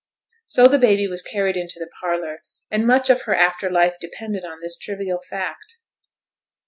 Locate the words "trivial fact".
4.75-5.77